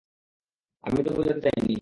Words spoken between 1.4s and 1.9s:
চাইনি।